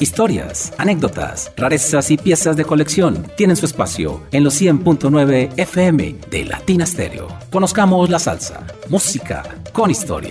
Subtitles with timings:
[0.00, 6.44] Historias, anécdotas, rarezas y piezas de colección tienen su espacio en los 100.9 FM de
[6.44, 7.26] Latina Stereo.
[7.50, 9.42] Conozcamos la salsa, música
[9.72, 10.30] con historia.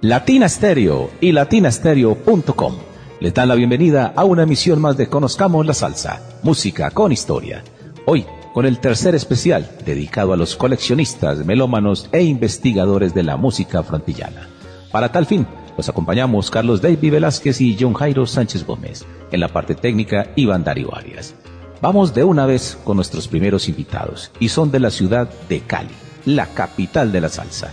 [0.00, 2.74] Latina Stereo y latinastereo.com
[3.20, 7.62] les dan la bienvenida a una emisión más de Conozcamos la Salsa, música con historia.
[8.06, 13.82] Hoy, con el tercer especial dedicado a los coleccionistas, melómanos e investigadores de la música
[13.82, 14.48] frontillana.
[14.90, 19.04] Para tal fin, los acompañamos Carlos David Velázquez y John Jairo Sánchez Gómez.
[19.30, 21.34] En la parte técnica, Iván Darío Arias.
[21.82, 25.90] Vamos de una vez con nuestros primeros invitados, y son de la ciudad de Cali,
[26.24, 27.70] la capital de la salsa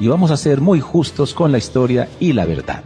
[0.00, 2.84] y vamos a ser muy justos con la historia y la verdad,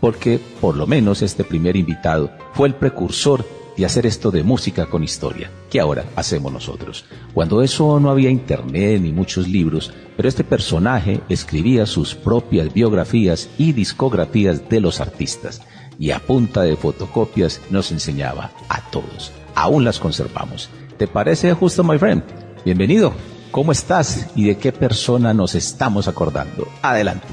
[0.00, 3.44] porque por lo menos este primer invitado fue el precursor
[3.78, 7.04] de hacer esto de música con historia, que ahora hacemos nosotros.
[7.32, 13.48] Cuando eso no había internet ni muchos libros, pero este personaje escribía sus propias biografías
[13.56, 15.62] y discografías de los artistas,
[15.96, 19.32] y a punta de fotocopias nos enseñaba a todos.
[19.54, 20.68] Aún las conservamos.
[20.96, 22.24] ¿Te parece justo, my friend?
[22.64, 23.12] Bienvenido.
[23.52, 26.68] ¿Cómo estás y de qué persona nos estamos acordando?
[26.82, 27.28] Adelante.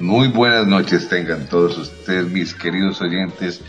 [0.00, 3.60] Muy buenas noches tengan todos ustedes, mis queridos oyentes.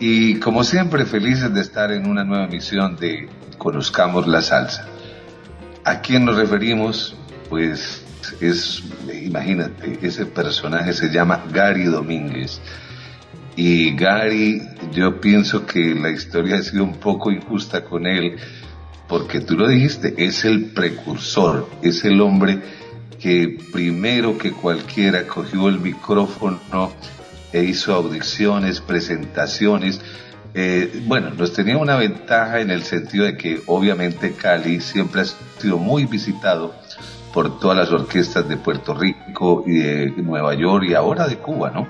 [0.00, 4.86] Y como siempre, felices de estar en una nueva emisión de Conozcamos la Salsa.
[5.84, 7.16] ¿A quién nos referimos?
[7.48, 8.04] Pues
[8.40, 8.82] es,
[9.22, 12.60] imagínate, ese personaje se llama Gary Domínguez.
[13.56, 18.36] Y Gary, yo pienso que la historia ha sido un poco injusta con él
[19.08, 22.60] porque tú lo dijiste, es el precursor, es el hombre
[23.18, 26.60] que primero que cualquiera cogió el micrófono
[27.52, 30.00] e hizo audiciones, presentaciones.
[30.54, 35.24] Eh, bueno, nos tenía una ventaja en el sentido de que obviamente Cali siempre ha
[35.60, 36.74] sido muy visitado
[37.32, 41.70] por todas las orquestas de Puerto Rico y de Nueva York y ahora de Cuba,
[41.70, 41.86] ¿no?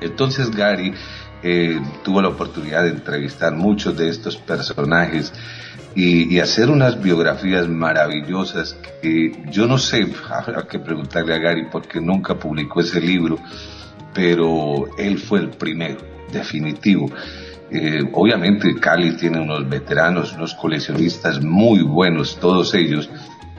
[0.00, 0.94] Entonces Gary
[1.42, 5.32] eh, tuvo la oportunidad de entrevistar muchos de estos personajes
[5.94, 12.00] y, hacer unas biografías maravillosas que yo no sé, habrá que preguntarle a Gary porque
[12.00, 13.38] nunca publicó ese libro,
[14.14, 15.98] pero él fue el primero,
[16.32, 17.10] definitivo.
[17.70, 23.08] Eh, obviamente Cali tiene unos veteranos, unos coleccionistas muy buenos, todos ellos,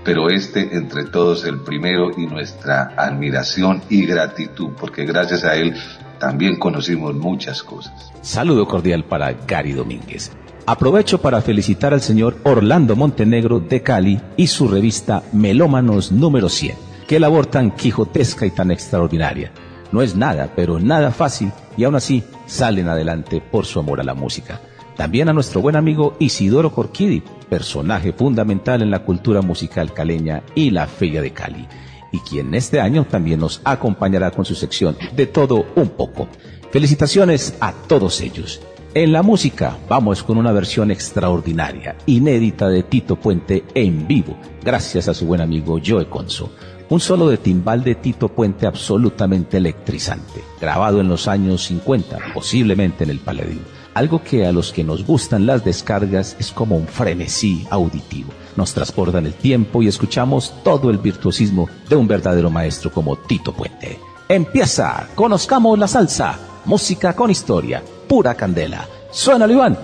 [0.03, 5.75] pero este entre todos el primero y nuestra admiración y gratitud, porque gracias a él
[6.19, 8.11] también conocimos muchas cosas.
[8.21, 10.31] Saludo cordial para Gary Domínguez.
[10.65, 16.75] Aprovecho para felicitar al señor Orlando Montenegro de Cali y su revista Melómanos número 100.
[17.07, 19.51] Qué labor tan quijotesca y tan extraordinaria.
[19.91, 24.03] No es nada, pero nada fácil y aún así salen adelante por su amor a
[24.03, 24.61] la música.
[24.95, 30.69] También a nuestro buen amigo Isidoro Corquidi, personaje fundamental en la cultura musical caleña y
[30.69, 31.67] la Feria de Cali,
[32.11, 36.27] y quien este año también nos acompañará con su sección de todo un poco.
[36.71, 38.61] Felicitaciones a todos ellos.
[38.93, 45.07] En la música vamos con una versión extraordinaria, inédita de Tito Puente en vivo, gracias
[45.07, 46.51] a su buen amigo Joe Conso.
[46.91, 53.05] Un solo de timbal de Tito Puente absolutamente electrizante, grabado en los años 50, posiblemente
[53.05, 53.61] en el Paladín.
[53.93, 58.33] Algo que a los que nos gustan las descargas es como un frenesí auditivo.
[58.57, 63.15] Nos transporta en el tiempo y escuchamos todo el virtuosismo de un verdadero maestro como
[63.15, 63.97] Tito Puente.
[64.27, 68.85] Empieza, conozcamos la salsa, música con historia pura candela.
[69.11, 69.77] Suena, Iván.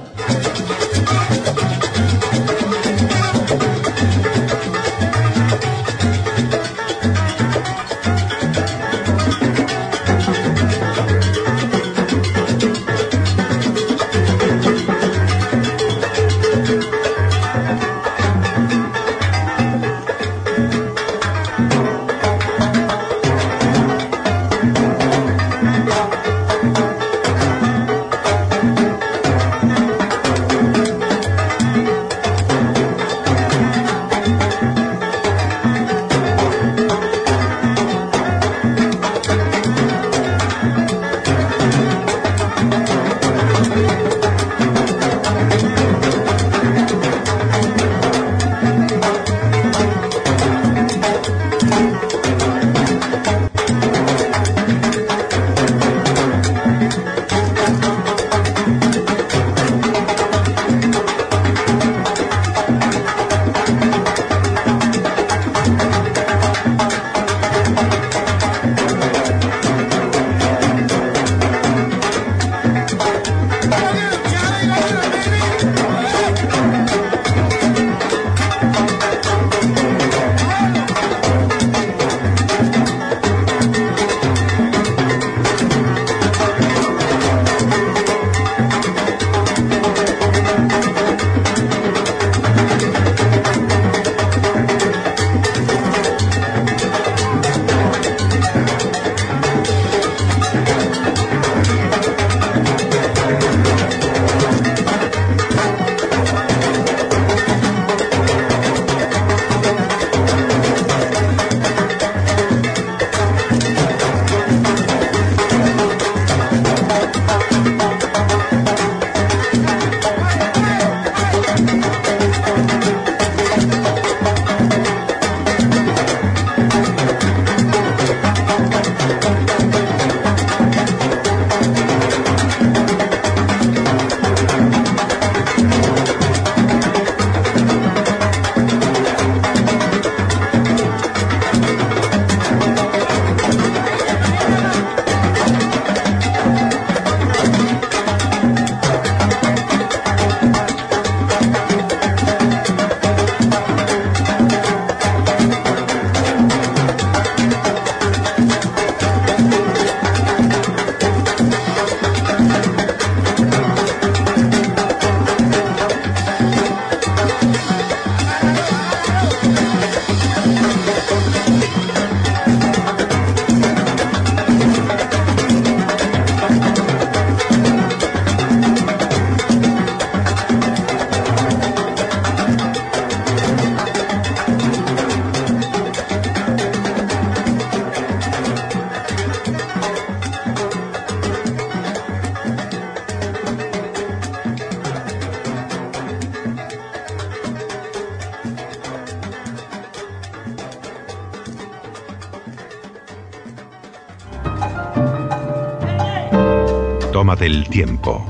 [207.47, 208.26] Del tiempo.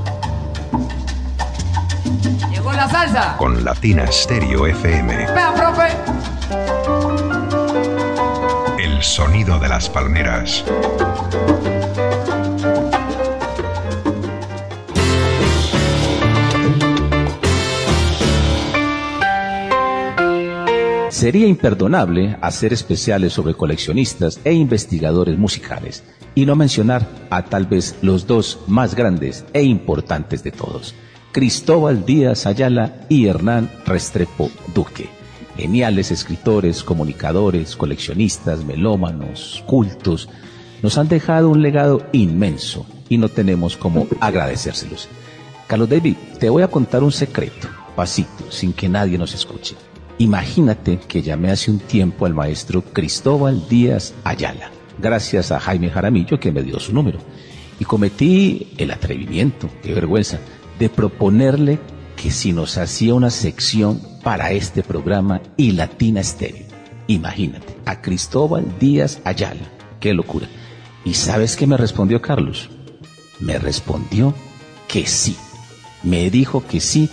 [2.52, 3.36] Llegó la salsa.
[3.38, 5.16] Con Latina Stereo FM.
[5.34, 5.88] Vea, profe.
[8.78, 10.64] El sonido de las palmeras.
[21.10, 26.04] Sería imperdonable hacer especiales sobre coleccionistas e investigadores musicales
[26.38, 30.94] y no mencionar a tal vez los dos más grandes e importantes de todos,
[31.32, 35.10] Cristóbal Díaz Ayala y Hernán Restrepo Duque.
[35.58, 40.30] Geniales escritores, comunicadores, coleccionistas, melómanos, cultos,
[40.84, 45.10] nos han dejado un legado inmenso y no tenemos cómo agradecérselos.
[45.66, 49.76] Carlos David, te voy a contar un secreto, pasito, sin que nadie nos escuche.
[50.20, 54.70] Imagínate que llamé hace un tiempo al maestro Cristóbal Díaz Ayala,
[55.00, 57.20] gracias a Jaime Jaramillo que me dio su número.
[57.80, 60.40] Y cometí el atrevimiento, qué vergüenza,
[60.80, 61.80] de proponerle
[62.16, 66.66] que si nos hacía una sección para este programa y Latina Estéreo.
[67.08, 69.62] Imagínate, a Cristóbal Díaz Ayala.
[70.00, 70.48] Qué locura.
[71.06, 72.70] ¿Y sabes qué me respondió Carlos?
[73.40, 74.34] Me respondió
[74.88, 75.38] que sí.
[76.04, 77.10] Me dijo que sí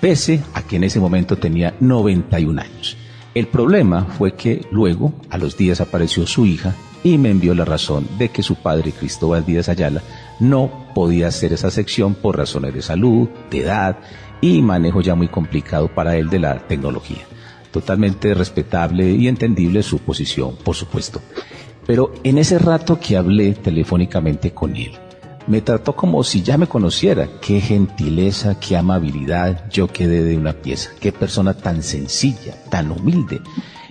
[0.00, 2.96] pese a que en ese momento tenía 91 años.
[3.34, 6.74] El problema fue que luego, a los días, apareció su hija
[7.06, 10.02] y me envió la razón de que su padre, Cristóbal Díaz Ayala,
[10.40, 13.98] no podía hacer esa sección por razones de salud, de edad
[14.40, 17.22] y manejo ya muy complicado para él de la tecnología.
[17.70, 21.20] Totalmente respetable y entendible su posición, por supuesto.
[21.86, 24.90] Pero en ese rato que hablé telefónicamente con él,
[25.46, 27.28] me trató como si ya me conociera.
[27.40, 30.90] Qué gentileza, qué amabilidad yo quedé de una pieza.
[30.98, 33.42] Qué persona tan sencilla, tan humilde.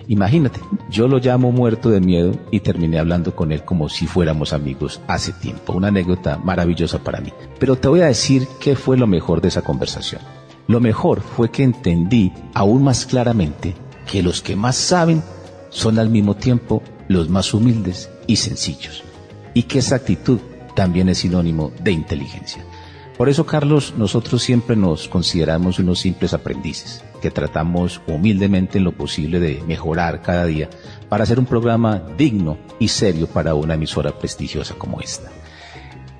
[0.08, 4.52] Imagínate, yo lo llamo muerto de miedo y terminé hablando con él como si fuéramos
[4.52, 5.72] amigos hace tiempo.
[5.72, 7.32] Una anécdota maravillosa para mí.
[7.58, 10.20] Pero te voy a decir qué fue lo mejor de esa conversación.
[10.68, 13.74] Lo mejor fue que entendí aún más claramente
[14.10, 15.22] que los que más saben
[15.70, 19.02] son al mismo tiempo los más humildes y sencillos.
[19.54, 20.38] Y que esa actitud
[20.74, 22.64] también es sinónimo de inteligencia.
[23.16, 28.92] Por eso, Carlos, nosotros siempre nos consideramos unos simples aprendices, que tratamos humildemente en lo
[28.92, 30.68] posible de mejorar cada día
[31.08, 35.30] para hacer un programa digno y serio para una emisora prestigiosa como esta.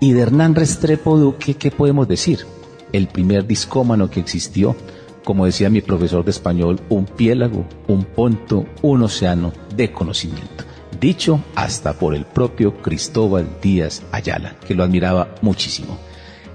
[0.01, 2.47] Y de Hernán Restrepo Duque, ¿qué podemos decir?
[2.93, 4.75] El primer discómano que existió,
[5.23, 10.65] como decía mi profesor de español, un piélago, un ponto, un océano de conocimiento
[11.01, 15.99] dicho hasta por el propio Cristóbal Díaz Ayala, que lo admiraba muchísimo.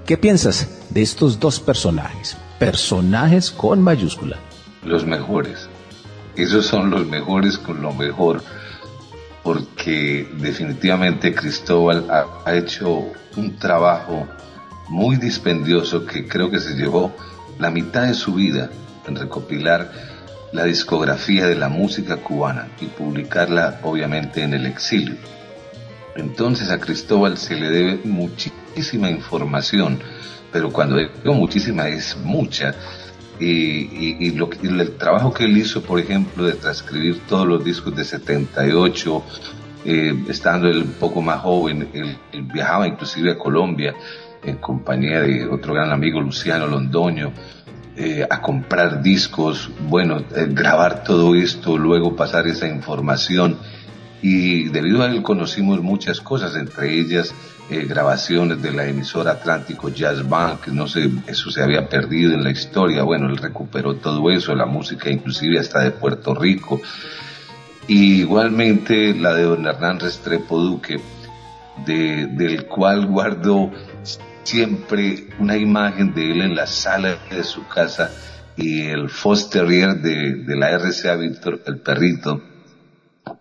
[0.06, 2.36] ¿Qué piensas de estos dos personajes?
[2.58, 4.36] Personajes con mayúscula.
[4.84, 5.68] Los mejores.
[6.34, 8.42] Esos son los mejores con lo mejor,
[9.44, 14.26] porque definitivamente Cristóbal ha, ha hecho un trabajo
[14.88, 17.14] muy dispendioso que creo que se llevó
[17.60, 18.70] la mitad de su vida
[19.06, 19.92] en recopilar
[20.52, 25.14] la discografía de la música cubana y publicarla obviamente en el exilio.
[26.16, 29.98] Entonces a Cristóbal se le debe muchísima información,
[30.52, 32.74] pero cuando digo muchísima es mucha.
[33.38, 38.04] Y, lo, el trabajo que él hizo, por ejemplo, de transcribir todos los discos de
[38.04, 39.22] 78,
[39.84, 42.16] eh, estando él un poco más joven, él
[42.52, 43.94] viajaba inclusive a Colombia
[44.44, 47.32] en compañía de otro gran amigo, Luciano Londoño,
[47.96, 53.58] eh, a comprar discos, bueno, eh, grabar todo esto, luego pasar esa información.
[54.22, 57.34] Y debido a él conocimos muchas cosas, entre ellas
[57.68, 62.44] eh, grabaciones de la emisora Atlántico Jazz Bank, no sé, eso se había perdido en
[62.44, 66.80] la historia, bueno, él recuperó todo eso, la música inclusive hasta de Puerto Rico.
[67.88, 71.00] Y igualmente la de don Hernán Restrepo Duque,
[71.84, 73.72] de, del cual guardo
[74.44, 78.10] siempre una imagen de él en la sala de su casa
[78.56, 82.40] y el Fosterier de, de la RCA Víctor, el perrito,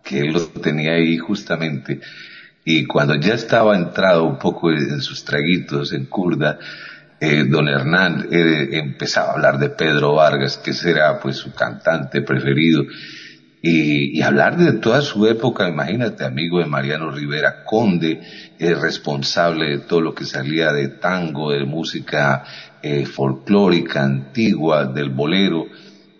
[0.04, 2.02] que él lo tenía ahí justamente.
[2.64, 6.60] Y cuando ya estaba entrado un poco en sus traguitos en Kurda,
[7.20, 12.22] eh, don Hernán eh, empezaba a hablar de Pedro Vargas, que será pues su cantante
[12.22, 12.84] preferido
[13.64, 18.20] y, hablar de toda su época, imagínate, amigo de Mariano Rivera, conde,
[18.58, 22.44] eh, responsable de todo lo que salía de tango, de música
[22.82, 25.68] eh, folclórica, antigua, del bolero.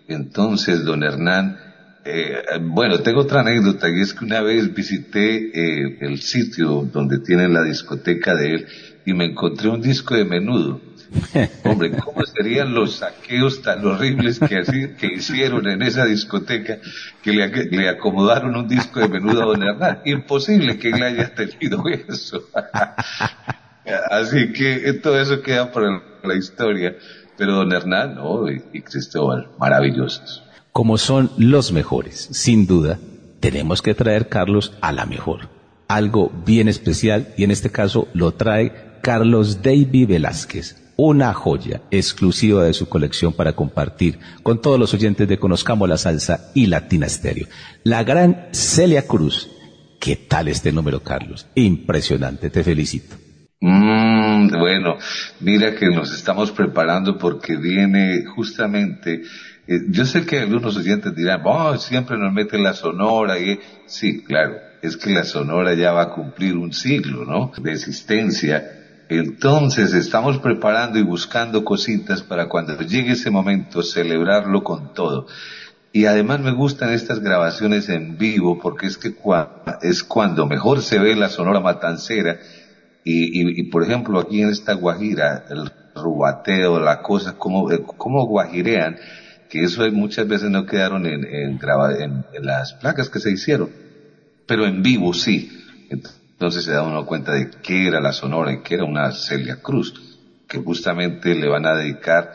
[0.06, 1.58] Entonces, don Hernán,
[2.04, 7.18] eh, bueno, tengo otra anécdota y es que una vez visité eh, el sitio donde
[7.18, 8.66] tienen la discoteca de él
[9.04, 10.80] y me encontré un disco de menudo
[11.64, 16.78] Hombre, ¿cómo serían los saqueos tan horribles que, que hicieron en esa discoteca
[17.22, 20.00] que le, acomodaron un disco de menudo a Don Hernán?
[20.04, 22.48] Imposible que él haya tenido eso.
[24.10, 25.84] Así que todo eso queda por
[26.24, 26.96] la historia.
[27.36, 30.44] Pero don Hernán, no, y, Cristóbal, maravillosos.
[30.72, 32.98] Como son los mejores, sin duda,
[33.40, 35.50] tenemos que traer, Carlos, a la mejor.
[35.86, 42.64] Algo bien especial, y en este caso lo trae Carlos David Velázquez, una joya exclusiva
[42.64, 47.06] de su colección para compartir con todos los oyentes de Conozcamos la Salsa y Latina
[47.06, 47.48] Stereo.
[47.84, 49.50] La gran Celia Cruz.
[50.00, 51.48] ¿Qué tal este número, Carlos?
[51.54, 53.14] Impresionante, te felicito.
[53.60, 54.96] Mm, bueno,
[55.38, 59.22] mira que nos estamos preparando porque viene justamente,
[59.72, 64.22] eh, yo sé que algunos oyentes dirán, oh, siempre nos mete la sonora y sí,
[64.22, 67.52] claro, es que la sonora ya va a cumplir un siglo, ¿no?
[67.62, 69.06] De existencia.
[69.08, 75.26] Entonces estamos preparando y buscando cositas para cuando llegue ese momento celebrarlo con todo.
[75.92, 79.14] Y además me gustan estas grabaciones en vivo porque es que
[79.82, 82.38] es cuando mejor se ve la sonora matancera
[83.04, 88.26] y, y, por ejemplo, aquí en esta Guajira, el rubateo, la cosa, cómo, eh, cómo
[88.26, 88.96] guajirean,
[89.52, 93.68] que eso muchas veces no quedaron en, en, en, las placas que se hicieron,
[94.46, 95.52] pero en vivo sí.
[95.90, 99.56] Entonces se da uno cuenta de qué era la Sonora y qué era una Celia
[99.56, 99.92] Cruz,
[100.48, 102.32] que justamente le van a dedicar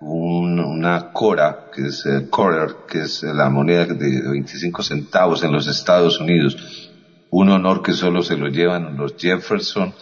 [0.00, 5.52] un, una cora, que es el quarter, que es la moneda de 25 centavos en
[5.52, 6.90] los Estados Unidos
[7.30, 9.94] un honor que solo se lo llevan los Jefferson,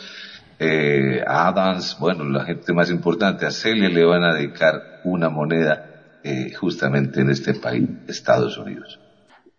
[0.59, 5.98] eh, Adams, bueno, la gente más importante, a Celia le van a dedicar una moneda
[6.25, 8.99] eh, justamente en este país, Estados Unidos.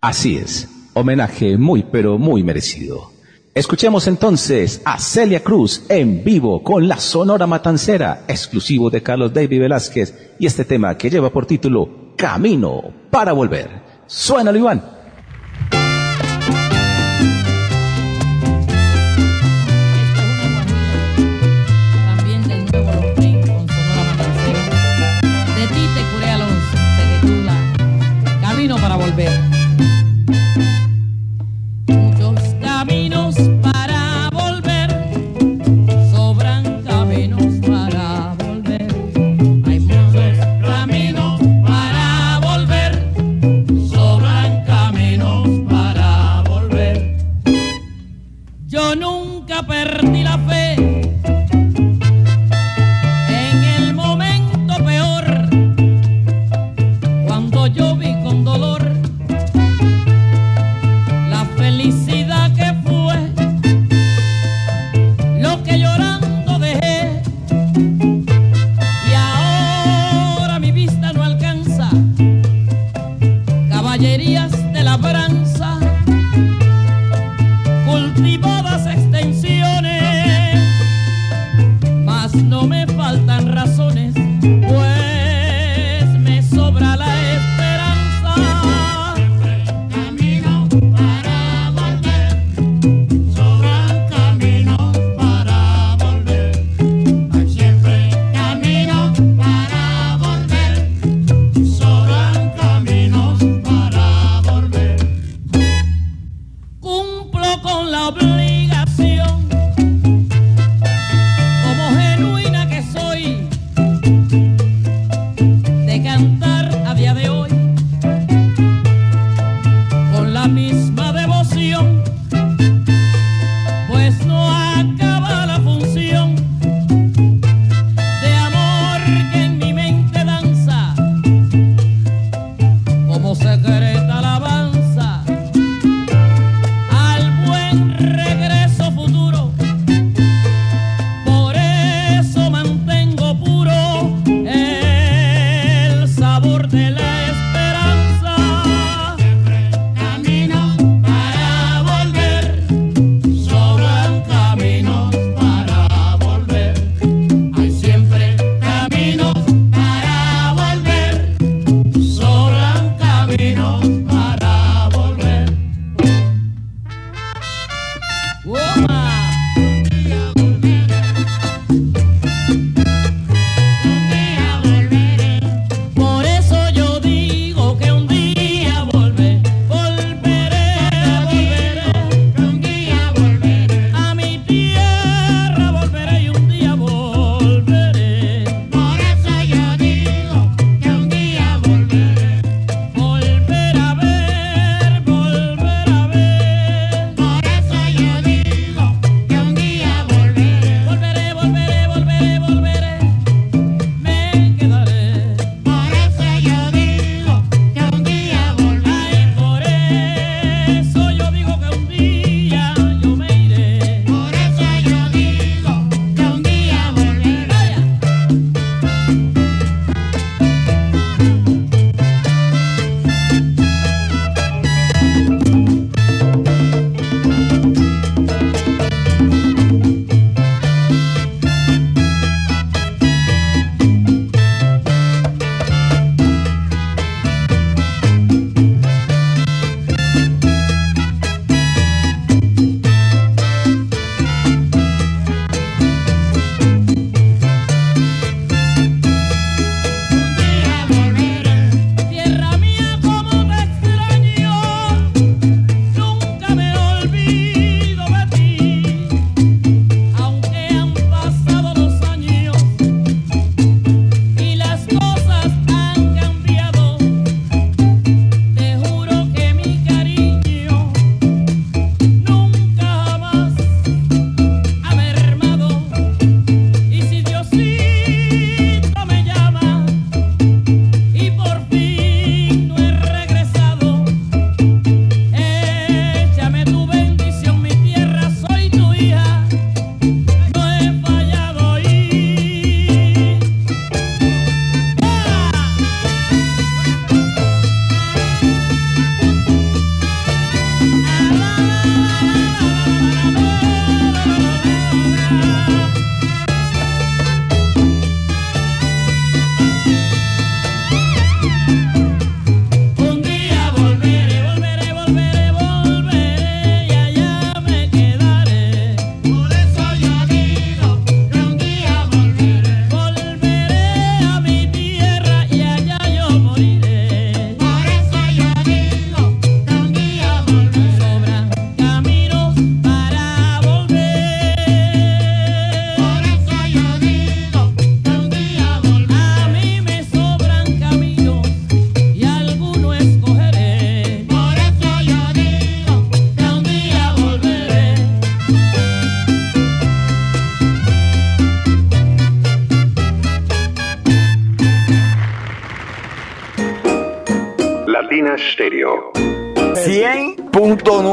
[0.02, 3.12] Así es, homenaje muy pero muy merecido.
[3.56, 9.60] Escuchemos entonces a Celia Cruz en vivo con la Sonora Matancera, exclusivo de Carlos David
[9.60, 13.70] Velázquez, y este tema que lleva por título Camino para Volver.
[14.06, 14.99] Suénalo, Iván.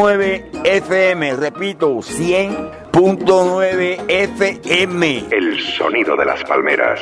[0.06, 5.24] 100.9 FM, repito, 100.9 FM.
[5.32, 7.00] El sonido de las palmeras.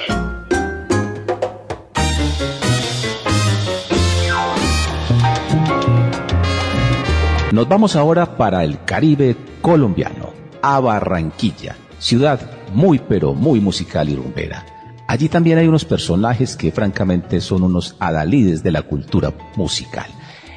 [7.53, 12.41] Nos vamos ahora para el Caribe colombiano, a Barranquilla, ciudad
[12.73, 14.65] muy pero muy musical y rumbera.
[15.09, 20.07] Allí también hay unos personajes que francamente son unos adalides de la cultura musical.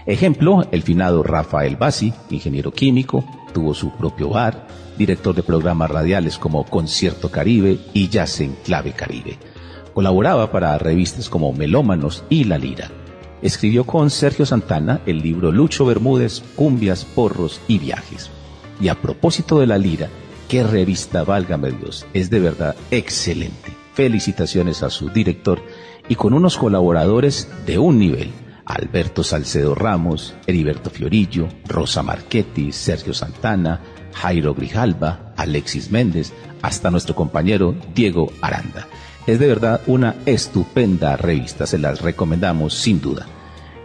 [0.08, 4.66] Ejemplo, el finado Rafael Bassi, ingeniero químico, tuvo su propio bar,
[4.98, 9.38] director de programas radiales como Concierto Caribe y Jazz en Clave Caribe.
[9.94, 12.90] Colaboraba para revistas como Melómanos y La Lira.
[13.42, 18.32] Escribió con Sergio Santana el libro Lucho Bermúdez, Cumbias, Porros y Viajes.
[18.80, 20.08] Y a propósito de La Lira,
[20.48, 23.76] qué revista, válgame Dios, es de verdad excelente.
[23.94, 25.62] Felicitaciones a su director
[26.08, 28.32] y con unos colaboradores de un nivel.
[28.68, 33.80] Alberto Salcedo Ramos, Heriberto Fiorillo, Rosa Marchetti, Sergio Santana,
[34.14, 38.88] Jairo Grijalba, Alexis Méndez, hasta nuestro compañero Diego Aranda.
[39.26, 43.26] Es de verdad una estupenda revista, se las recomendamos sin duda.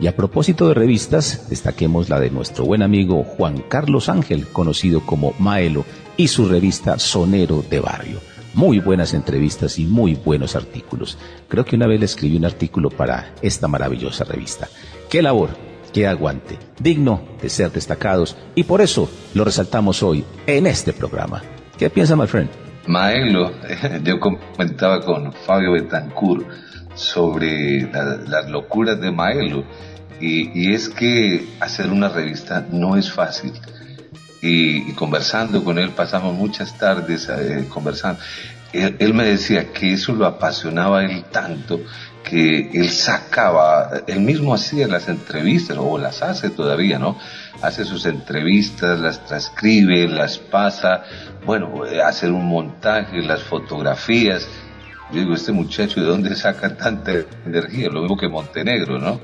[0.01, 5.07] Y a propósito de revistas, destaquemos la de nuestro buen amigo Juan Carlos Ángel, conocido
[5.07, 5.85] como Maelo,
[6.16, 8.32] y su revista Sonero de Barrio.
[8.54, 11.16] Muy buenas entrevistas y muy buenos artículos.
[11.48, 14.68] Creo que una vez le escribí un artículo para esta maravillosa revista.
[15.08, 15.50] ¡Qué labor!
[15.92, 16.58] ¡Qué aguante!
[16.78, 21.42] Digno de ser destacados y por eso lo resaltamos hoy en este programa.
[21.78, 22.50] ¿Qué piensa, my friend?
[22.86, 23.52] Maelo,
[24.04, 26.46] yo comentaba con Fabio Betancourt
[26.94, 29.64] sobre las locuras de Maelo
[30.20, 33.52] y, es que hacer una revista no es fácil.
[34.42, 38.20] Y, conversando con él, pasamos muchas tardes eh, conversando.
[38.72, 41.81] Él, él, me decía que eso lo apasionaba a él tanto
[42.22, 47.18] que él sacaba, él mismo hacía las entrevistas, o las hace todavía, ¿no?
[47.61, 51.05] Hace sus entrevistas, las transcribe, las pasa,
[51.44, 54.48] bueno, eh, hace un montaje, las fotografías.
[55.12, 57.12] Yo digo, este muchacho, ¿de dónde saca tanta
[57.44, 57.90] energía?
[57.90, 59.20] Lo mismo que Montenegro, ¿no?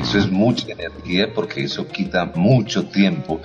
[0.00, 3.42] Eso es mucha energía porque eso quita mucho tiempo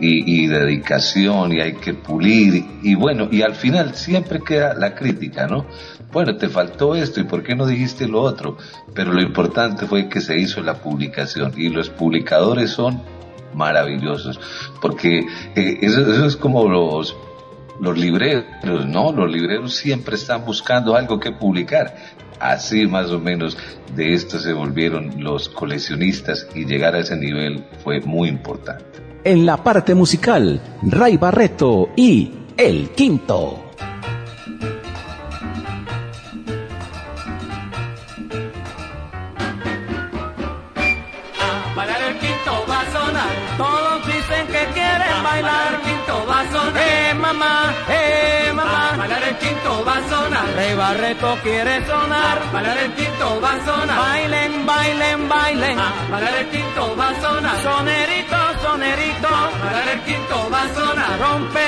[0.00, 5.46] y, dedicación y hay que pulir y bueno, y al final siempre queda la crítica,
[5.46, 5.66] ¿no?
[6.12, 8.56] Bueno, te faltó esto y ¿por qué no dijiste lo otro?
[8.94, 13.02] Pero lo importante fue que se hizo la publicación y los publicadores son
[13.54, 14.38] maravillosos
[14.80, 15.20] porque
[15.54, 17.16] eh, eso, es como los
[17.80, 19.12] los libreros, ¿no?
[19.12, 21.94] Los libreros siempre están buscando algo que publicar.
[22.40, 23.56] Así más o menos
[23.94, 29.07] de esto se volvieron los coleccionistas y llegar a ese nivel fue muy importante.
[29.24, 33.64] En la parte musical, Ray Barreto y El Quinto.
[41.74, 43.28] bailar el quinto va a sonar.
[43.56, 45.74] Todos dicen que quieren bailar.
[45.74, 46.82] El quinto va a sonar.
[46.82, 48.94] Eh, mamá, eh, mamá.
[48.96, 50.46] bailar el quinto va a sonar.
[50.56, 52.36] Rey Barreto quiere sonar.
[52.52, 53.98] Bailar el quinto va a sonar.
[53.98, 55.78] Bailen, bailen, bailen.
[56.10, 57.62] bailar el quinto va a sonar.
[57.62, 58.37] Sonerito.
[61.18, 61.67] Bailar el quinto va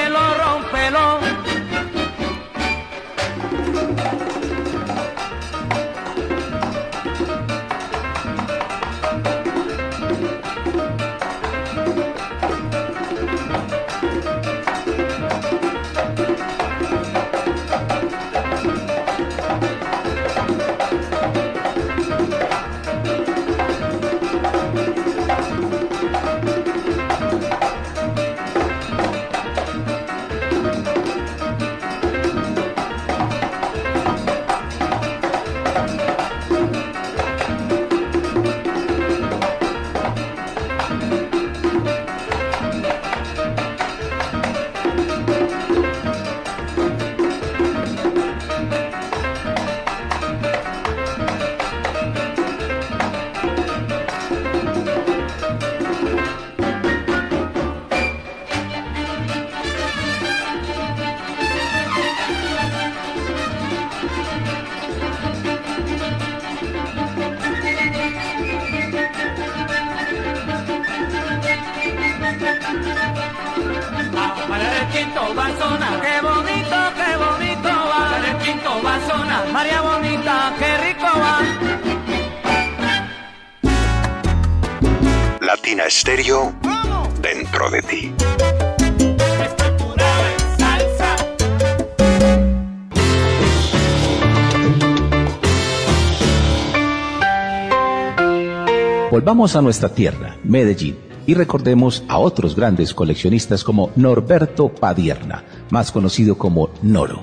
[99.41, 105.91] Volvamos a nuestra tierra, Medellín, y recordemos a otros grandes coleccionistas como Norberto Padierna, más
[105.91, 107.23] conocido como Noro.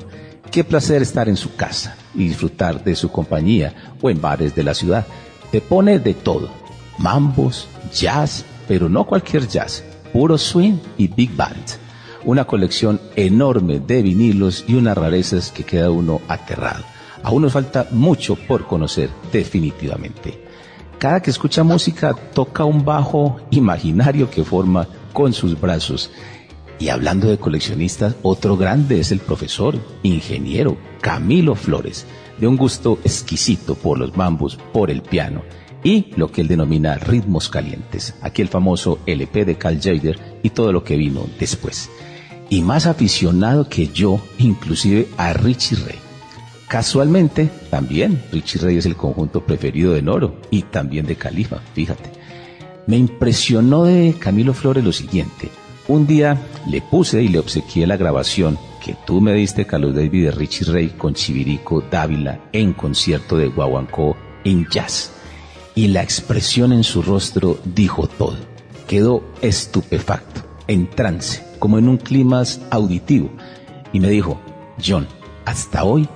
[0.50, 4.64] Qué placer estar en su casa y disfrutar de su compañía o en bares de
[4.64, 5.06] la ciudad.
[5.52, 6.50] Te pone de todo,
[6.98, 11.66] mambos, jazz, pero no cualquier jazz, puro swing y big band.
[12.26, 16.84] Una colección enorme de vinilos y unas rarezas que queda uno aterrado.
[17.22, 20.47] Aún nos falta mucho por conocer definitivamente.
[21.00, 26.10] Cada que escucha música toca un bajo imaginario que forma con sus brazos.
[26.80, 32.06] Y hablando de coleccionistas, otro grande es el profesor, ingeniero Camilo Flores,
[32.40, 35.44] de un gusto exquisito por los bambos, por el piano
[35.84, 40.50] y lo que él denomina ritmos calientes, aquí el famoso LP de Carl Jader y
[40.50, 41.90] todo lo que vino después.
[42.50, 46.07] Y más aficionado que yo, inclusive a Richie Ray.
[46.68, 52.12] Casualmente, también Richie Ray es el conjunto preferido de Noro y también de Califa, fíjate.
[52.88, 55.50] Me impresionó de Camilo Flores lo siguiente.
[55.88, 56.38] Un día
[56.70, 60.66] le puse y le obsequié la grabación que tú me diste, Carlos David, de Richie
[60.66, 65.14] Ray con Chivirico Dávila en concierto de Guaguancó en jazz
[65.78, 68.36] y la expresión en su rostro dijo todo.
[68.88, 73.30] Quedó estupefacto, en trance, como en un clima auditivo,
[73.94, 74.42] y me dijo,
[74.84, 75.08] John,
[75.46, 76.10] hasta hoy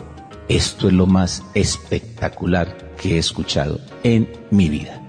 [0.56, 5.02] esto es lo más espectacular que he escuchado en mi vida.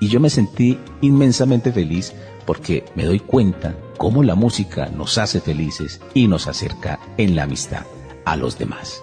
[0.00, 2.12] Y yo me sentí inmensamente feliz
[2.44, 7.42] porque me doy cuenta cómo la música nos hace felices y nos acerca en la
[7.42, 7.84] amistad
[8.24, 9.02] a los demás.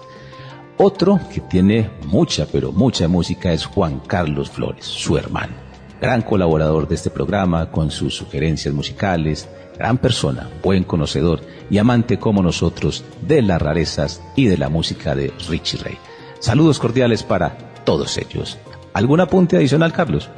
[0.78, 5.52] Otro que tiene mucha, pero mucha música es Juan Carlos Flores, su hermano.
[6.00, 12.18] Gran colaborador de este programa con sus sugerencias musicales, gran persona, buen conocedor y amante
[12.18, 15.98] como nosotros de las rarezas y de la música de Richie Ray.
[16.38, 18.58] Saludos cordiales para todos ellos.
[18.92, 20.28] ¿Algún apunte adicional, Carlos?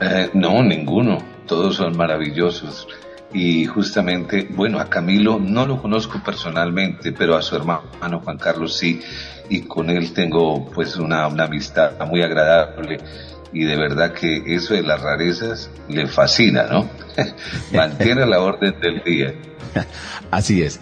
[0.00, 1.18] Eh, no, ninguno.
[1.46, 2.88] Todos son maravillosos
[3.34, 8.76] y justamente, bueno, a Camilo no lo conozco personalmente, pero a su hermano Juan Carlos
[8.76, 9.00] sí,
[9.48, 12.98] y con él tengo pues una, amistad muy agradable
[13.54, 16.90] y de verdad que eso de las rarezas le fascina, ¿no?
[17.72, 19.34] Mantiene la orden del día.
[20.30, 20.80] Así es.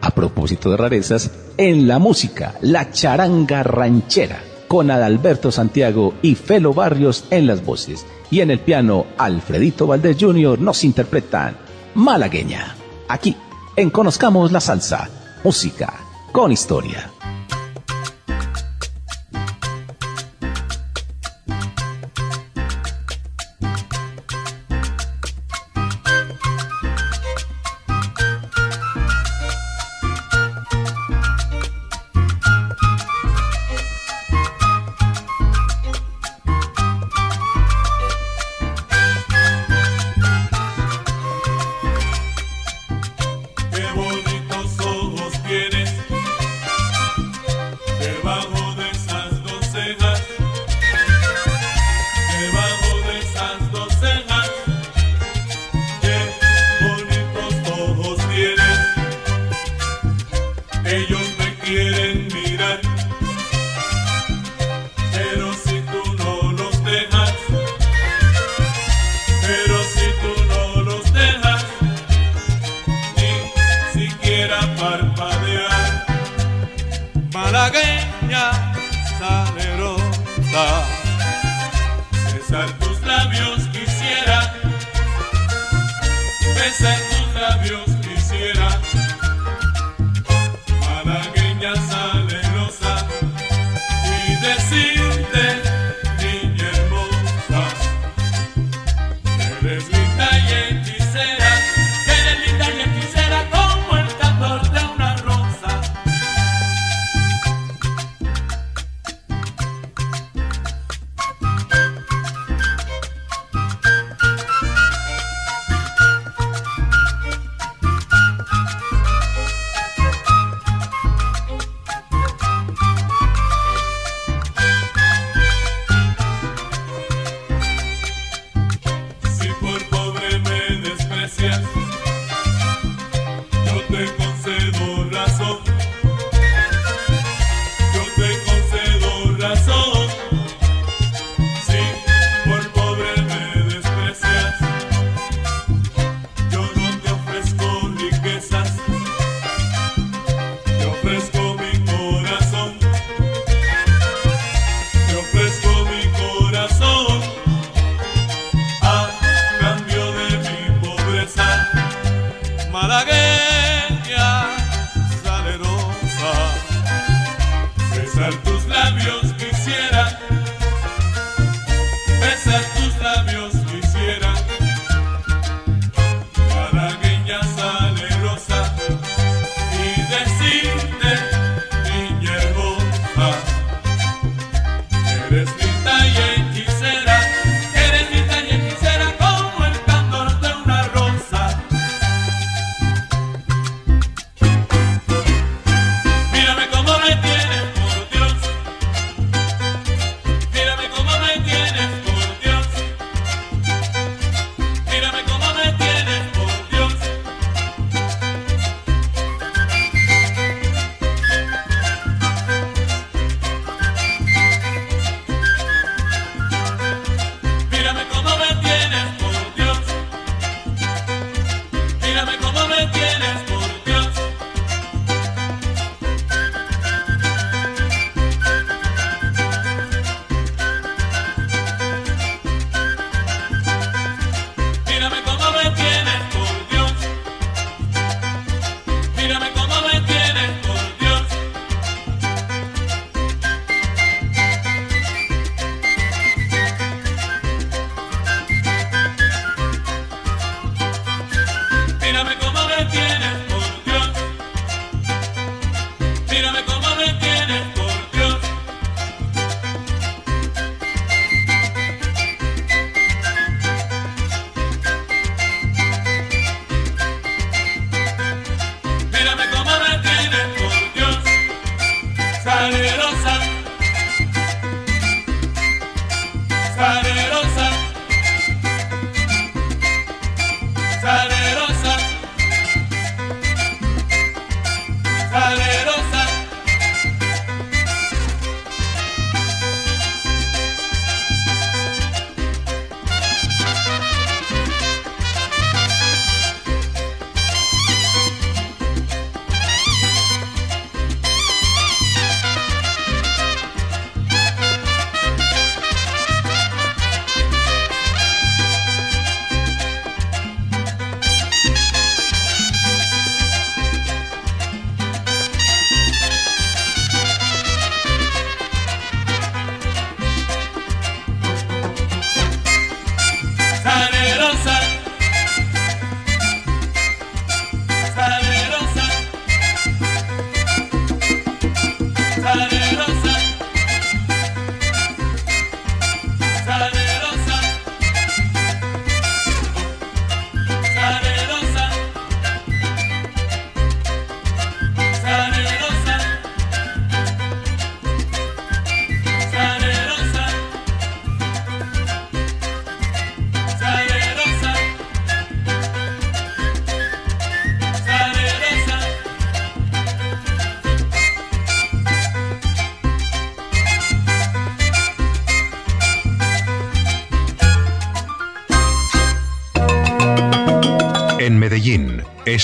[0.00, 6.72] A propósito de rarezas, en la música, la charanga ranchera, con Adalberto Santiago y Felo
[6.72, 10.60] Barrios en las voces, y en el piano, Alfredito Valdés Jr.
[10.60, 11.56] nos interpretan
[11.94, 12.76] malagueña.
[13.08, 13.36] Aquí,
[13.74, 15.08] en Conozcamos la Salsa,
[15.42, 15.92] música
[16.32, 17.15] con historia.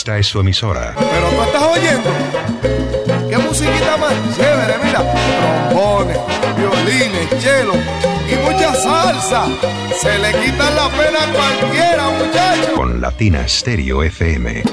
[0.03, 0.97] Esta es su emisora.
[0.99, 2.11] Pero tú estás oyendo.
[3.31, 4.75] ¿Qué musiquita más chévere?
[4.83, 4.99] Mira,
[5.71, 6.19] trombones,
[6.57, 7.75] violines, cello
[8.29, 9.45] y mucha salsa.
[10.01, 12.71] Se le quita la pena a cualquiera, muchachos.
[12.75, 14.65] Con Latina Stereo FM.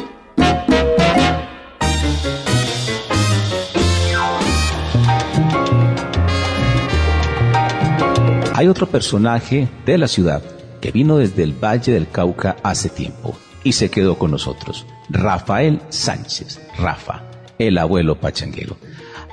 [8.55, 10.41] Hay otro personaje de la ciudad
[10.81, 14.87] que vino desde el Valle del Cauca hace tiempo y se quedó con nosotros.
[15.09, 17.23] Rafael Sánchez, Rafa,
[17.57, 18.77] el abuelo pachanguero.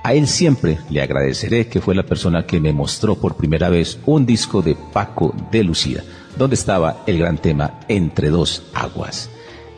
[0.03, 3.99] A él siempre le agradeceré que fue la persona que me mostró por primera vez
[4.07, 6.05] un disco de Paco de Lucía,
[6.39, 9.29] donde estaba el gran tema Entre dos aguas.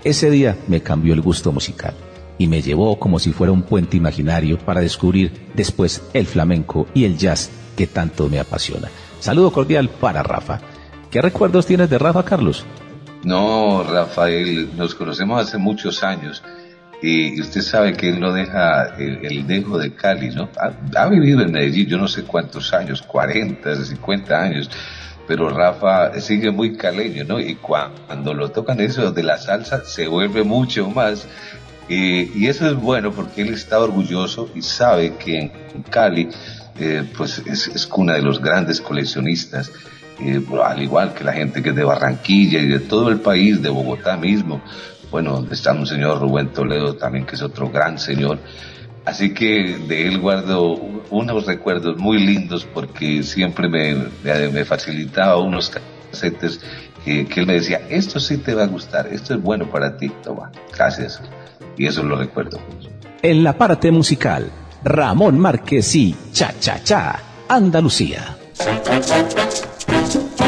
[0.04, 1.94] Ese día me cambió el gusto musical
[2.36, 7.05] y me llevó como si fuera un puente imaginario para descubrir después el flamenco y
[7.05, 8.88] el jazz que tanto me apasiona.
[9.18, 10.61] Saludo cordial para Rafa.
[11.11, 12.64] ¿Qué recuerdos tienes de Rafa, Carlos?
[13.24, 16.42] No, Rafael, nos conocemos hace muchos años
[17.02, 20.48] y usted sabe que él no deja el, dejo de Cali, ¿no?
[20.94, 24.70] Ha, vivido en Medellín yo no sé cuántos años, 40, 50 años,
[25.26, 27.38] pero Rafa sigue muy caleño, ¿no?
[27.40, 31.26] Y cuando lo tocan eso de la salsa se vuelve mucho más.
[31.88, 36.28] y eso es bueno porque él está orgulloso y sabe que en Cali
[36.80, 39.72] eh, pues es, cuna de los grandes coleccionistas,
[40.20, 43.62] eh, al igual que la gente que es de Barranquilla y de todo el país,
[43.62, 44.60] de Bogotá mismo.
[45.10, 48.38] Bueno, está un señor Rubén Toledo también, que es otro gran señor.
[49.04, 50.74] Así que de él guardo
[51.10, 53.94] unos recuerdos muy lindos porque siempre me,
[54.52, 55.70] me facilitaba unos
[56.10, 56.60] casetes
[57.04, 59.96] que, que, él me decía, esto sí te va a gustar, esto es bueno para
[59.96, 61.22] ti, toma, gracias.
[61.78, 62.58] Y eso lo recuerdo.
[63.22, 64.50] En la parte musical,
[64.84, 68.36] Ramón Márquez y Cha Cha Cha, Andalucía.
[70.09, 70.47] Thank.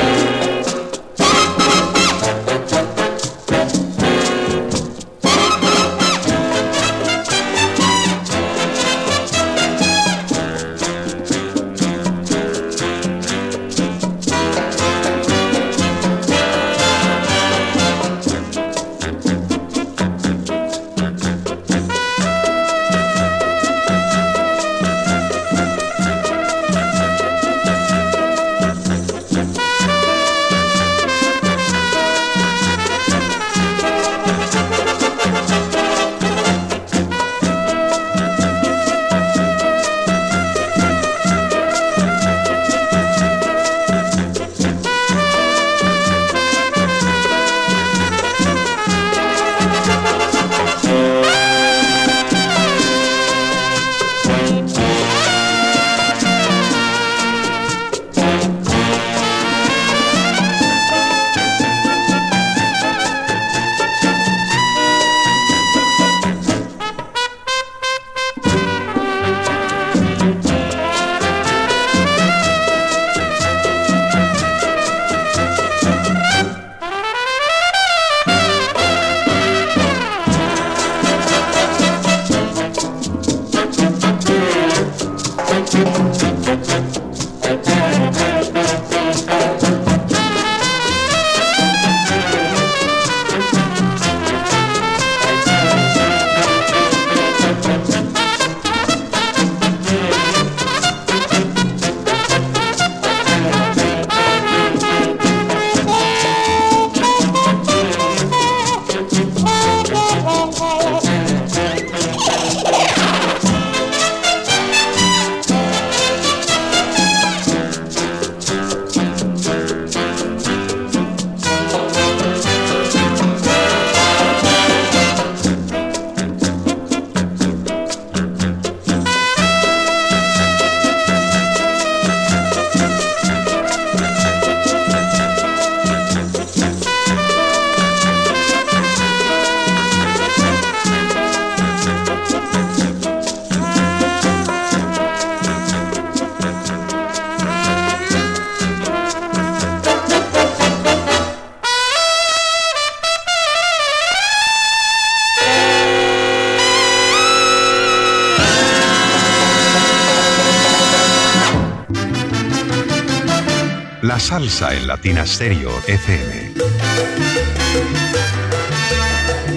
[164.51, 166.55] Salsa en Latina Stereo FM.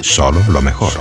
[0.01, 0.91] Solo lo mejor.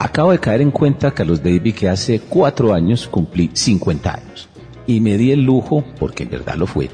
[0.00, 4.48] acabo de caer en cuenta, Carlos David, que hace cuatro años cumplí 50 años.
[4.84, 6.90] Y me di el lujo, porque en verdad lo fue,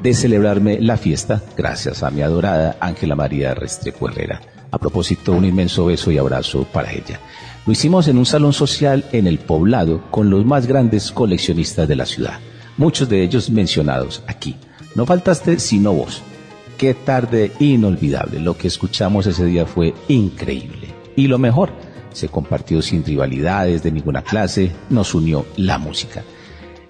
[0.00, 4.57] de celebrarme la fiesta gracias a mi adorada Ángela María Restrepo Herrera.
[4.70, 7.20] A propósito, un inmenso beso y abrazo para ella.
[7.66, 11.96] Lo hicimos en un salón social en el poblado con los más grandes coleccionistas de
[11.96, 12.38] la ciudad,
[12.76, 14.56] muchos de ellos mencionados aquí.
[14.94, 16.22] No faltaste sino vos.
[16.76, 18.40] Qué tarde inolvidable.
[18.40, 20.94] Lo que escuchamos ese día fue increíble.
[21.16, 21.70] Y lo mejor,
[22.12, 26.24] se compartió sin rivalidades de ninguna clase, nos unió la música.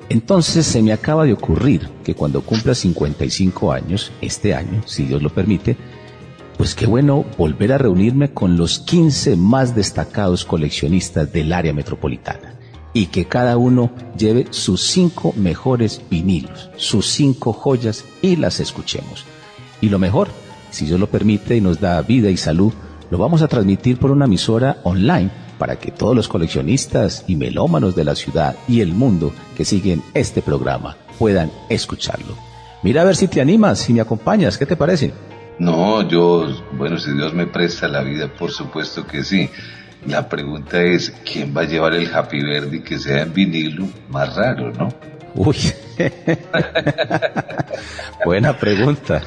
[0.08, 5.22] Entonces se me acaba de ocurrir que cuando cumpla 55 años, este año, si Dios
[5.22, 5.76] lo permite,
[6.58, 12.54] pues qué bueno volver a reunirme con los 15 más destacados coleccionistas del área metropolitana
[12.92, 19.24] y que cada uno lleve sus cinco mejores vinilos, sus cinco joyas y las escuchemos.
[19.80, 20.28] Y lo mejor,
[20.70, 22.72] si Dios lo permite y nos da vida y salud,
[23.08, 27.94] lo vamos a transmitir por una emisora online para que todos los coleccionistas y melómanos
[27.94, 32.34] de la ciudad y el mundo que siguen este programa puedan escucharlo.
[32.82, 35.12] Mira a ver si te animas, si me acompañas, ¿qué te parece?
[35.58, 39.50] No, yo, bueno, si Dios me presta la vida, por supuesto que sí.
[40.06, 44.36] La pregunta es, ¿quién va a llevar el Happy Verde que sea en vinilo más
[44.36, 44.88] raro, no?
[45.34, 45.56] Uy,
[48.24, 49.20] buena pregunta.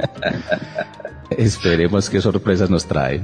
[1.30, 3.20] Esperemos qué sorpresas nos trae.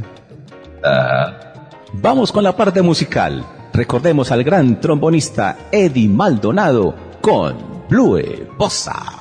[0.84, 1.50] Ajá.
[1.94, 3.44] Vamos con la parte musical.
[3.72, 7.56] Recordemos al gran trombonista Eddie Maldonado con
[7.88, 8.20] Blue
[8.56, 9.19] Bossa.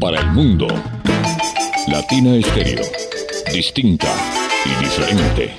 [0.00, 0.66] Para el mundo.
[1.86, 2.82] Latina Estéreo.
[3.52, 4.08] Distinta
[4.64, 5.54] y diferente.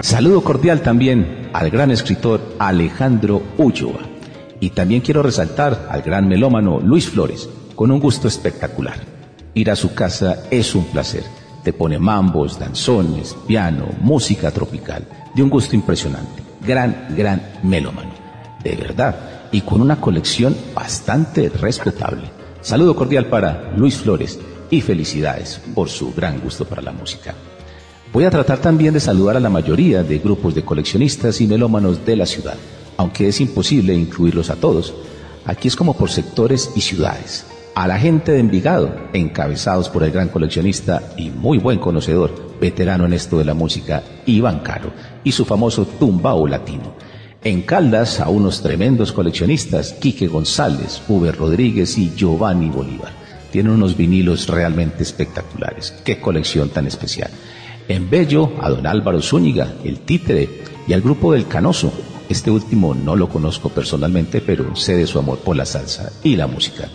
[0.00, 4.00] Saludo cordial también al gran escritor Alejandro Ulloa.
[4.58, 8.98] Y también quiero resaltar al gran melómano Luis Flores, con un gusto espectacular.
[9.54, 11.22] Ir a su casa es un placer.
[11.62, 15.06] Te pone mambos, danzones, piano, música tropical
[15.36, 16.42] de un gusto impresionante.
[16.66, 18.10] Gran, gran melómano.
[18.64, 19.48] De verdad.
[19.52, 22.30] Y con una colección bastante respetable.
[22.62, 27.34] Saludo cordial para Luis Flores y felicidades por su gran gusto para la música.
[28.14, 32.04] Voy a tratar también de saludar a la mayoría de grupos de coleccionistas y melómanos
[32.06, 32.56] de la ciudad,
[32.96, 34.94] aunque es imposible incluirlos a todos.
[35.44, 37.44] Aquí es como por sectores y ciudades.
[37.74, 43.06] A la gente de Envigado, encabezados por el gran coleccionista y muy buen conocedor veterano
[43.06, 44.92] en esto de la música, Iván Caro,
[45.24, 46.94] y su famoso tumbao latino.
[47.44, 53.12] En Caldas, a unos tremendos coleccionistas, Quique González, Uber Rodríguez y Giovanni Bolívar.
[53.52, 55.92] Tienen unos vinilos realmente espectaculares.
[56.04, 57.30] Qué colección tan especial.
[57.88, 60.48] En Bello, a don Álvaro Zúñiga, el títere,
[60.86, 61.92] y al grupo del Canoso.
[62.28, 66.36] Este último no lo conozco personalmente, pero sé de su amor por la salsa y
[66.36, 66.88] la música.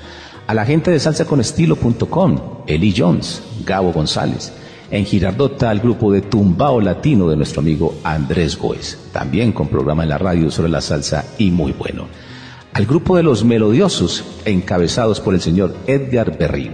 [0.47, 4.51] A la gente de salsaconestilo.com, Eli Jones, Gabo González,
[4.91, 10.03] en Girardota al grupo de Tumbao Latino de nuestro amigo Andrés Goes, también con programa
[10.03, 12.07] en la radio sobre la salsa y muy bueno.
[12.73, 16.73] Al grupo de los melodiosos, encabezados por el señor Edgar Berrío,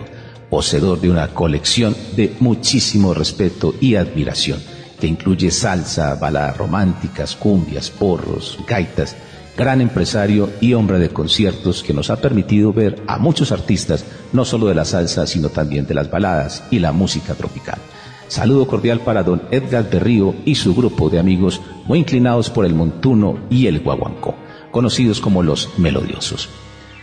[0.50, 4.60] poseedor de una colección de muchísimo respeto y admiración,
[5.00, 9.16] que incluye salsa, baladas románticas, cumbias, porros, gaitas,
[9.56, 14.44] gran empresario y hombre de conciertos que nos ha permitido ver a muchos artistas, no
[14.44, 17.80] solo de la salsa, sino también de las baladas y la música tropical.
[18.28, 22.76] Saludo cordial para don Edgar Berrío y su grupo de amigos muy inclinados por el
[22.76, 24.36] montuno y el guaguancó,
[24.72, 26.50] conocidos como los melodiosos.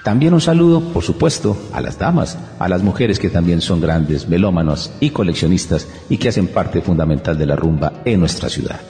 [0.04, 4.28] También un saludo, por supuesto, a las damas, a las mujeres que también son grandes
[4.28, 8.80] melómanos y coleccionistas y que hacen parte fundamental de la rumba en nuestra ciudad.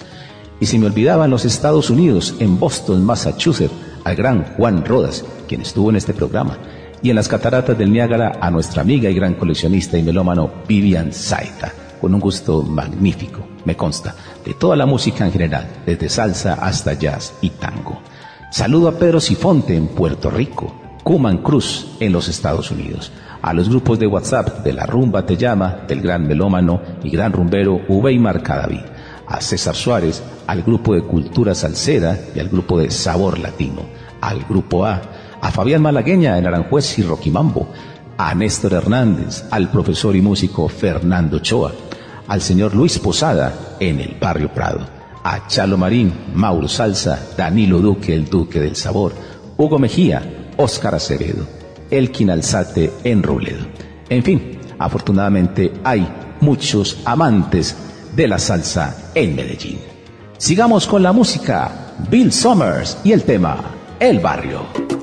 [0.58, 5.24] Y si me olvidaba en los Estados Unidos, en Boston, Massachusetts, al gran Juan Rodas,
[5.46, 6.58] quien estuvo en este programa,
[7.00, 11.12] y en las cataratas del Niágara a nuestra amiga y gran coleccionista y melómano Vivian
[11.12, 16.52] Saita con un gusto magnífico, me consta, de toda la música en general, desde salsa
[16.52, 17.98] hasta jazz y tango.
[18.50, 23.70] Saludo a Pedro Sifonte en Puerto Rico, Cuman Cruz en los Estados Unidos, a los
[23.70, 28.42] grupos de WhatsApp de La Rumba Te Llama, del gran melómano y gran rumbero Uweimar
[28.42, 28.84] Cadavid,
[29.26, 33.80] a César Suárez, al grupo de Cultura Salsera y al grupo de Sabor Latino,
[34.20, 35.00] al grupo A,
[35.40, 37.66] a Fabián Malagueña en Aranjuez y Roquimambo,
[38.16, 41.72] a Néstor Hernández, al profesor y músico Fernando Choa,
[42.28, 44.86] al señor Luis Posada en el barrio Prado,
[45.22, 49.12] a Chalo Marín, Mauro Salsa, Danilo Duque, el Duque del Sabor,
[49.56, 51.46] Hugo Mejía, Óscar Acevedo,
[51.90, 53.66] Elkin Alzate en Robledo.
[54.08, 56.06] En fin, afortunadamente hay
[56.40, 57.76] muchos amantes
[58.14, 59.78] de la salsa en Medellín.
[60.38, 63.56] Sigamos con la música, Bill Summers y el tema
[63.98, 64.93] El Barrio.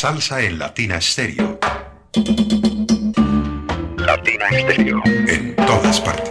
[0.00, 1.58] Salsa en Latina Stereo.
[3.98, 5.02] Latina Stereo.
[5.04, 6.30] En todas partes.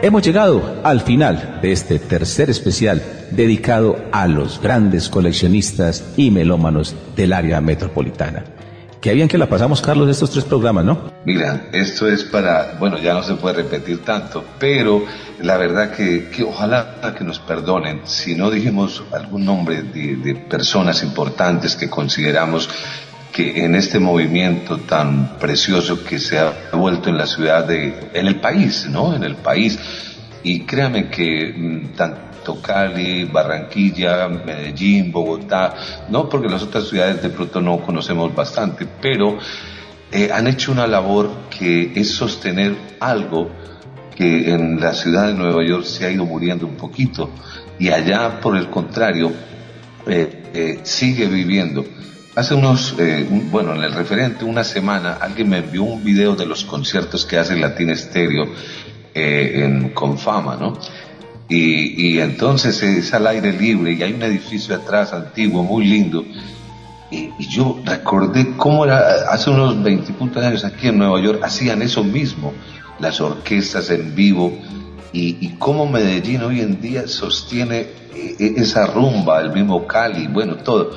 [0.00, 3.02] Hemos llegado al final de este tercer especial
[3.32, 8.44] dedicado a los grandes coleccionistas y melómanos del área metropolitana.
[9.00, 11.12] Qué bien que la pasamos, Carlos, estos tres programas, ¿no?
[11.24, 15.04] Mira, esto es para, bueno, ya no se puede repetir tanto, pero
[15.42, 20.34] la verdad que, que ojalá que nos perdonen si no dijimos algún nombre de, de
[20.34, 22.68] personas importantes que consideramos
[23.36, 28.26] que en este movimiento tan precioso que se ha vuelto en la ciudad de, en
[28.26, 29.14] el país, ¿no?
[29.14, 29.78] En el país.
[30.42, 31.88] Y créame que mm,
[32.46, 35.74] tanto Cali, Barranquilla, Medellín, Bogotá,
[36.08, 39.38] no porque las otras ciudades de pronto no conocemos bastante, pero
[40.12, 43.50] eh, han hecho una labor que es sostener algo
[44.14, 47.30] que en la ciudad de Nueva York se ha ido muriendo un poquito
[47.78, 49.32] y allá por el contrario
[50.06, 51.84] eh, eh, sigue viviendo.
[52.36, 56.46] Hace unos, un- bueno, en el referente, una semana, alguien me envió un video de
[56.46, 58.46] los conciertos que hace Latin Stereo
[59.14, 60.74] eh, en Confama, ¿no?
[61.48, 66.24] Y, y entonces es al aire libre y hay un edificio atrás antiguo, muy lindo.
[67.10, 71.20] Y, yo recordé cómo era hace unos 20 y puntos de años aquí en Nueva
[71.20, 72.52] York, hacían eso mismo,
[72.98, 74.52] las orquestas en vivo,
[75.12, 80.56] y, y cómo Medellín hoy en día sostiene eh, esa rumba, el mismo Cali, bueno,
[80.56, 80.90] todo.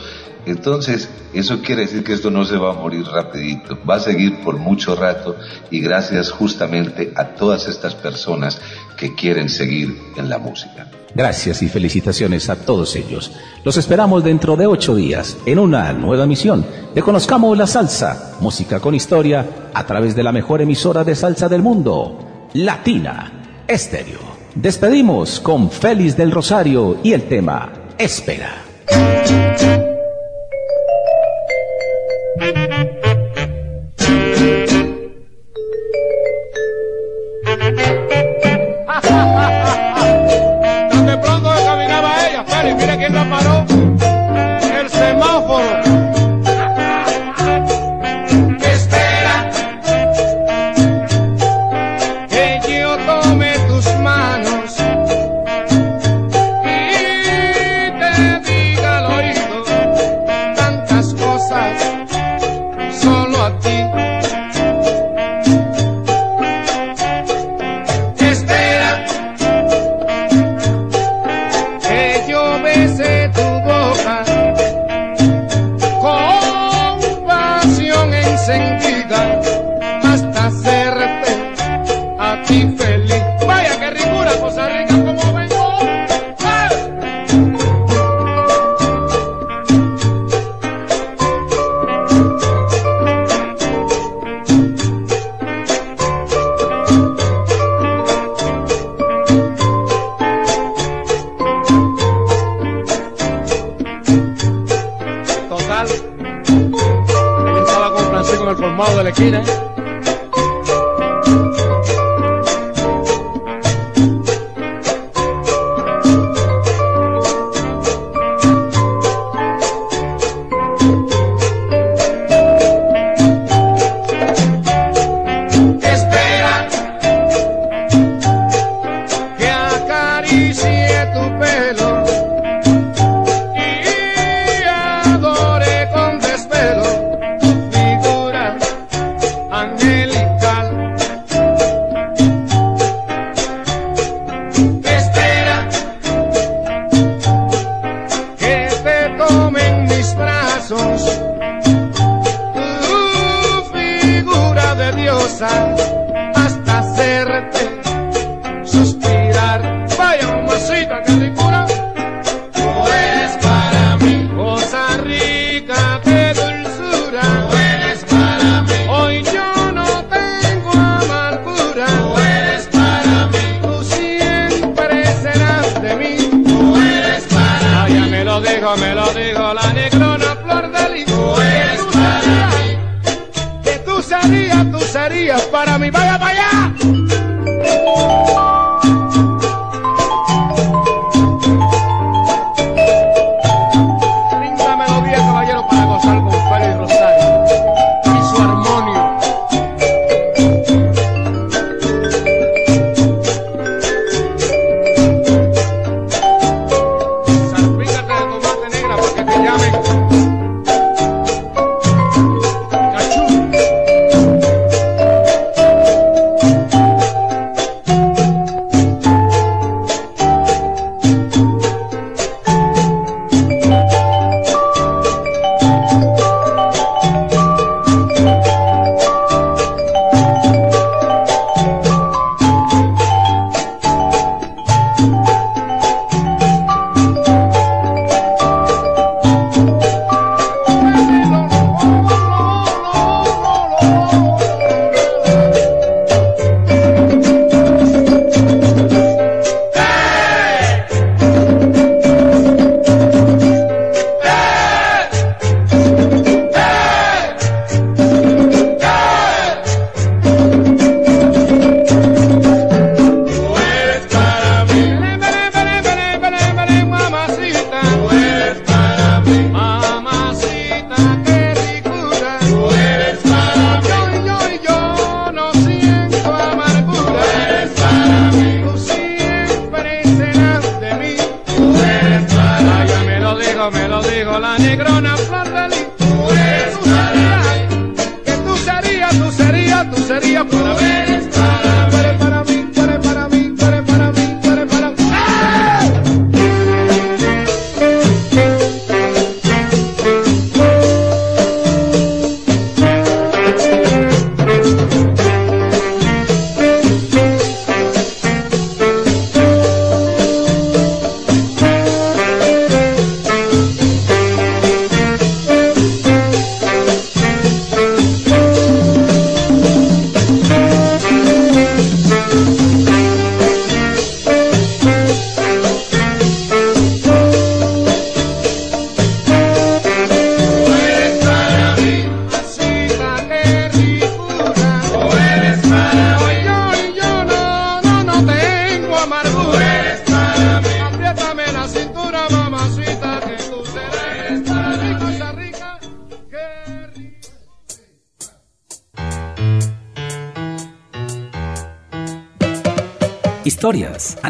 [0.45, 4.39] Entonces, eso quiere decir que esto no se va a morir rapidito, va a seguir
[4.41, 5.35] por mucho rato
[5.69, 8.59] y gracias justamente a todas estas personas
[8.99, 10.87] que quieren seguir en la música.
[11.15, 13.31] Gracias y felicitaciones a todos ellos.
[13.63, 18.79] Los esperamos dentro de ocho días en una nueva emisión de Conozcamos la Salsa, música
[18.79, 23.31] con historia, a través de la mejor emisora de salsa del mundo, Latina
[23.67, 24.19] Estéreo.
[24.53, 28.65] Despedimos con Félix del Rosario y el tema Espera.